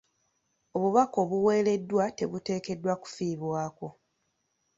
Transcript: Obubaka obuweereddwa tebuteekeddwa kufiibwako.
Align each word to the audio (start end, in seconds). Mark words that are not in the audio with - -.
Obubaka 0.75 1.15
obuweereddwa 1.23 2.05
tebuteekeddwa 2.17 2.93
kufiibwako. 3.01 3.87